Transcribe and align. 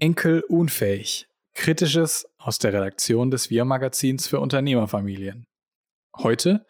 Enkelunfähig. 0.00 1.26
Kritisches 1.54 2.24
aus 2.38 2.60
der 2.60 2.72
Redaktion 2.72 3.32
des 3.32 3.50
Wir-Magazins 3.50 4.28
für 4.28 4.38
Unternehmerfamilien. 4.38 5.44
Heute, 6.16 6.64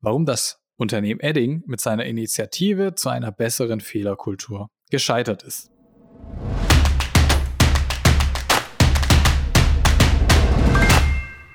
warum 0.00 0.26
das 0.26 0.58
Unternehmen 0.76 1.20
Edding 1.20 1.62
mit 1.66 1.80
seiner 1.80 2.04
Initiative 2.04 2.96
zu 2.96 3.10
einer 3.10 3.30
besseren 3.30 3.78
Fehlerkultur 3.78 4.70
gescheitert 4.90 5.44
ist. 5.44 5.70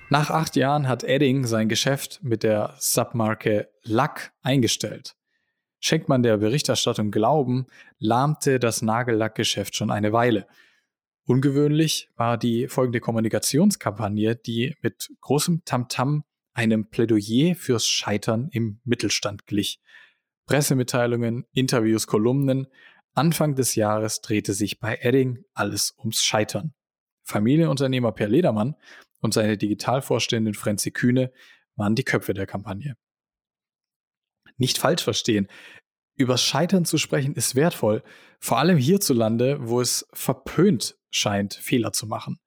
Nach 0.09 0.29
acht 0.29 0.55
Jahren 0.55 0.88
hat 0.88 1.04
Edding 1.04 1.45
sein 1.45 1.67
Geschäft 1.67 2.23
mit 2.23 2.43
der 2.43 2.75
Submarke 2.79 3.67
Lack 3.83 4.31
eingestellt. 4.41 5.17
Schenkt 5.81 6.07
man 6.07 6.23
der 6.23 6.38
Berichterstattung 6.38 7.11
Glauben, 7.11 7.67
lahmte 7.97 8.57
das 8.57 8.81
Nagellackgeschäft 8.81 9.75
schon 9.75 9.91
eine 9.91 10.13
Weile– 10.13 10.47
Ungewöhnlich 11.30 12.09
war 12.16 12.39
die 12.39 12.68
folgende 12.68 13.00
Kommunikationskampagne, 13.00 14.36
die 14.36 14.75
mit 14.82 15.11
großem 15.21 15.61
Tamtam 15.64 16.24
einem 16.54 16.89
Plädoyer 16.89 17.54
fürs 17.54 17.86
Scheitern 17.86 18.50
im 18.52 18.79
Mittelstand 18.83 19.46
glich. 19.46 19.79
Pressemitteilungen, 20.47 21.46
Interviews, 21.54 22.07
Kolumnen. 22.07 22.65
Anfang 23.14 23.54
des 23.54 23.75
Jahres 23.75 24.21
drehte 24.21 24.54
sich 24.54 24.79
bei 24.79 24.97
Edding 25.02 25.46
alles 25.54 25.93
ums 26.00 26.24
Scheitern. 26.24 26.74
Familienunternehmer 27.25 28.11
Per 28.11 28.27
Ledermann 28.27 28.75
und 29.21 29.36
seine 29.36 29.55
Digitalvorständin 29.55 30.55
Frenzi 30.55 30.89
Kühne 30.89 31.32
waren 31.75 31.93
die 31.93 32.05
Köpfe 32.05 32.33
der 32.33 32.47
Kampagne. 32.47 32.97
Nicht 34.58 34.80
falsch 34.80 35.03
verstehen, 35.03 35.47
über 36.16 36.39
Scheitern 36.39 36.86
zu 36.86 36.97
sprechen 36.97 37.36
ist 37.36 37.53
wertvoll, 37.53 38.02
vor 38.39 38.58
allem 38.58 38.80
hierzulande, 38.80 39.59
wo 39.61 39.80
es 39.80 40.08
verpönt 40.11 40.98
scheint, 41.11 41.53
Fehler 41.53 41.91
zu 41.91 42.08
machen. 42.08 42.39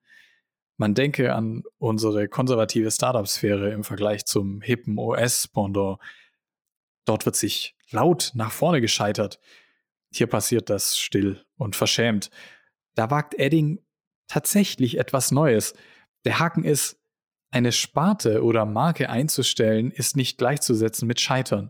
Man 0.77 0.95
denke 0.95 1.33
an 1.35 1.63
unsere 1.77 2.27
konservative 2.27 2.89
Startup-Sphäre 2.91 3.71
im 3.71 3.83
Vergleich 3.83 4.25
zum 4.25 4.61
hippen 4.61 4.97
OS-Pendant. 4.97 5.99
Dort 7.05 7.25
wird 7.25 7.35
sich 7.35 7.75
laut 7.91 8.31
nach 8.33 8.51
vorne 8.51 8.81
gescheitert. 8.81 9.39
Hier 10.13 10.27
passiert 10.27 10.69
das 10.69 10.97
still 10.97 11.43
und 11.57 11.75
verschämt. 11.75 12.29
Da 12.95 13.11
wagt 13.11 13.35
Edding 13.35 13.79
tatsächlich 14.27 14.97
etwas 14.97 15.31
Neues. 15.31 15.73
Der 16.25 16.39
Haken 16.39 16.63
ist, 16.63 16.99
eine 17.51 17.71
Sparte 17.71 18.43
oder 18.43 18.65
Marke 18.65 19.09
einzustellen, 19.09 19.91
ist 19.91 20.15
nicht 20.15 20.39
gleichzusetzen 20.39 21.07
mit 21.07 21.21
Scheitern. 21.21 21.69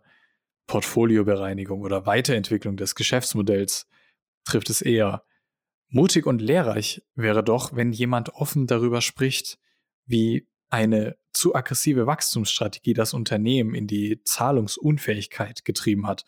Portfoliobereinigung 0.68 1.82
oder 1.82 2.06
Weiterentwicklung 2.06 2.78
des 2.78 2.96
Geschäftsmodells 2.96 3.88
trifft 4.46 4.70
es 4.70 4.82
eher. 4.82 5.26
Mutig 5.96 6.26
und 6.26 6.42
lehrreich 6.42 7.04
wäre 7.14 7.44
doch, 7.44 7.76
wenn 7.76 7.92
jemand 7.92 8.30
offen 8.34 8.66
darüber 8.66 9.00
spricht, 9.00 9.60
wie 10.08 10.48
eine 10.72 11.16
zu 11.34 11.54
aggressive 11.54 12.08
Wachstumsstrategie 12.08 12.96
das 12.96 13.14
Unternehmen 13.14 13.76
in 13.76 13.86
die 13.86 14.20
Zahlungsunfähigkeit 14.24 15.64
getrieben 15.64 16.08
hat. 16.08 16.26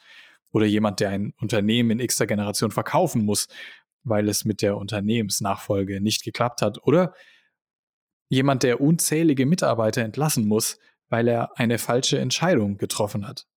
Oder 0.52 0.68
jemand, 0.68 1.00
der 1.00 1.10
ein 1.10 1.34
Unternehmen 1.42 1.90
in 1.90 2.00
x 2.00 2.20
Generation 2.20 2.70
verkaufen 2.70 3.26
muss, 3.26 3.48
weil 4.04 4.30
es 4.30 4.46
mit 4.46 4.62
der 4.62 4.78
Unternehmensnachfolge 4.78 6.00
nicht 6.00 6.24
geklappt 6.24 6.62
hat. 6.62 6.84
Oder 6.84 7.16
jemand, 8.30 8.62
der 8.62 8.80
unzählige 8.80 9.48
Mitarbeiter 9.48 10.04
entlassen 10.04 10.48
muss, 10.48 10.78
weil 11.10 11.28
er 11.28 11.58
eine 11.58 11.80
falsche 11.80 12.20
Entscheidung 12.20 12.78
getroffen 12.78 13.28
hat. 13.28 13.48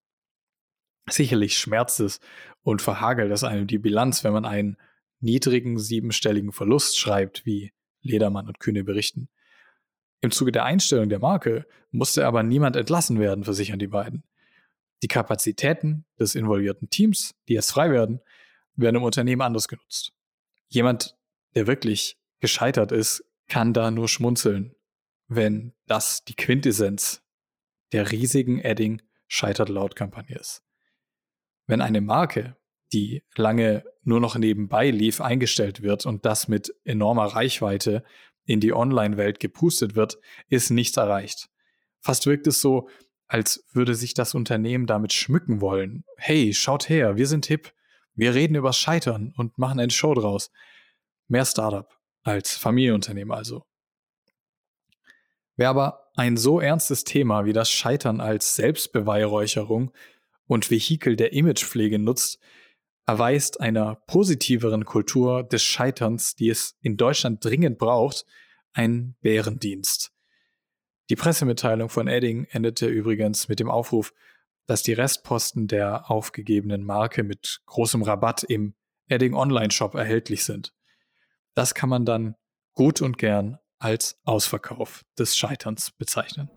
Sicherlich 1.11 1.59
schmerzt 1.59 2.01
es 2.01 2.19
und 2.63 2.81
verhagelt 2.81 3.31
es 3.31 3.45
einem 3.45 3.67
die 3.67 3.79
Bilanz, 3.79 4.25
wenn 4.25 4.33
man 4.33 4.47
einen 4.47 4.79
niedrigen 5.21 5.79
siebenstelligen 5.79 6.53
Verlust 6.53 6.99
schreibt, 6.99 7.45
wie 7.45 7.73
Ledermann 8.01 8.47
und 8.47 8.61
Kühne 8.61 8.85
berichten. 8.85 9.29
Im 10.21 10.31
Zuge 10.31 10.53
der 10.53 10.65
Einstellung 10.65 11.09
der 11.09 11.21
Marke 11.21 11.67
musste 11.91 12.27
aber 12.27 12.43
niemand 12.43 12.77
entlassen 12.77 13.19
werden, 13.19 13.45
versichern 13.45 13.79
die 13.79 13.87
beiden. 13.87 14.25
Die 15.03 15.09
Kapazitäten 15.09 16.05
des 16.19 16.35
involvierten 16.35 16.91
Teams, 16.91 17.35
die 17.49 17.55
jetzt 17.55 17.71
frei 17.71 17.91
werden, 17.91 18.21
werden 18.75 18.97
im 18.97 19.03
Unternehmen 19.03 19.43
anders 19.43 19.69
genutzt. 19.69 20.13
Jemand, 20.69 21.17
der 21.55 21.67
wirklich 21.67 22.17
gescheitert 22.41 22.93
ist, 22.93 23.25
kann 23.47 23.73
da 23.73 23.91
nur 23.91 24.09
schmunzeln, 24.09 24.75
wenn 25.29 25.73
das 25.87 26.25
die 26.25 26.35
Quintessenz 26.35 27.23
der 27.93 28.11
riesigen 28.11 28.59
Edding 28.61 29.03
scheitert 29.29 29.69
laut 29.69 29.97
Kampagne 29.97 30.37
ist. 30.37 30.63
Wenn 31.67 31.81
eine 31.81 32.01
Marke 32.01 32.57
die 32.93 33.23
lange 33.37 33.85
nur 34.03 34.21
noch 34.21 34.37
nebenbei 34.37 34.91
lief, 34.91 35.21
eingestellt 35.21 35.83
wird 35.83 36.07
und 36.07 36.25
das 36.25 36.49
mit 36.49 36.75
enormer 36.85 37.27
Reichweite 37.27 38.05
in 38.45 38.61
die 38.61 38.73
Online-Welt 38.73 39.41
gepustet 39.41 39.95
wird, 39.95 40.19
ist 40.49 40.71
nichts 40.71 40.97
erreicht. 40.97 41.51
Fast 42.01 42.27
wirkt 42.27 42.47
es 42.47 42.61
so, 42.61 42.89
als 43.27 43.65
würde 43.73 43.95
sich 43.95 44.15
das 44.15 44.35
Unternehmen 44.35 44.87
damit 44.87 45.13
schmücken 45.13 45.61
wollen. 45.61 46.05
Hey, 46.17 46.55
schaut 46.55 46.89
her, 46.89 47.17
wir 47.17 47.27
sind 47.27 47.47
hip. 47.47 47.73
Wir 48.15 48.35
reden 48.35 48.55
über 48.55 48.73
Scheitern 48.73 49.35
und 49.37 49.59
machen 49.59 49.79
eine 49.79 49.93
Show 49.93 50.15
draus. 50.15 50.51
Mehr 51.29 51.45
Startup 51.45 51.89
als 52.23 52.57
Familienunternehmen 52.57 53.33
also. 53.33 53.65
Wer 55.57 55.69
aber 55.69 56.11
ein 56.17 56.37
so 56.37 56.61
ernstes 56.61 57.05
Thema 57.05 57.45
wie 57.45 57.53
das 57.53 57.71
Scheitern 57.71 58.21
als 58.21 58.57
Selbstbeweihräucherung 58.57 59.93
und 60.47 60.71
Vehikel 60.71 61.17
der 61.17 61.33
Imagepflege 61.33 61.99
nutzt, 61.99 62.41
erweist 63.09 63.63
einer 63.63 63.97
positiveren 64.07 64.85
Kultur 64.85 65.43
des 65.43 65.63
Scheiterns, 65.63 66.37
die 66.37 66.51
es 66.51 66.77
in 66.83 66.99
Deutschland 66.99 67.43
dringend 67.43 67.79
braucht, 67.79 68.27
einen 68.75 69.17
Bärendienst. 69.23 70.13
Die 71.09 71.17
Pressemitteilung 71.17 71.89
von 71.89 72.07
Edding 72.07 72.47
endete 72.51 72.87
übrigens 72.87 73.49
mit 73.49 73.61
dem 73.61 73.71
Aufruf, 73.71 74.13
dass 74.67 74.83
die 74.83 74.93
Restposten 74.93 75.69
der 75.69 76.11
aufgegebenen 76.11 76.85
Marke 76.85 77.23
mit 77.23 77.63
großem 77.65 78.03
Rabatt 78.03 78.43
im 78.43 78.75
Edding 79.09 79.33
Online 79.33 79.71
Shop 79.71 79.95
erhältlich 79.95 80.45
sind. 80.45 80.75
Das 81.55 81.75
kann 81.75 81.89
man 81.89 82.05
dann 82.05 82.35
gut 82.75 83.01
und 83.01 83.17
gern 83.17 83.59
als 83.79 84.21
Ausverkauf 84.25 85.03
des 85.19 85.35
Scheiterns 85.35 85.93
bezeichnen. 85.93 86.51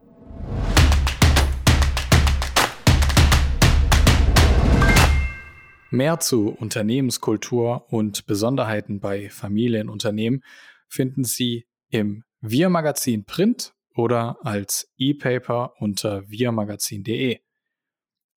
Mehr 5.94 6.22
zu 6.22 6.50
Unternehmenskultur 6.50 7.85
und 7.91 8.25
Besonderheiten 8.25 9.02
bei 9.02 9.29
Familienunternehmen 9.29 10.41
finden 10.88 11.25
Sie 11.25 11.68
im 11.90 12.24
Wir-Magazin 12.40 13.25
Print 13.25 13.74
oder 13.94 14.38
als 14.41 14.90
E-Paper 14.97 15.74
unter 15.79 16.29
wirmagazin.de. 16.29 17.40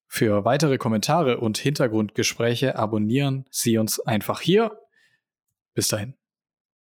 Für 0.09 0.45
weitere 0.45 0.79
Kommentare 0.79 1.39
und 1.39 1.57
Hintergrundgespräche 1.57 2.75
abonnieren 2.75 3.45
Sie 3.53 3.79
uns 3.79 4.01
einfach 4.01 4.41
hier. 4.41 4.77
Bis 5.75 5.87
dahin. 5.87 6.15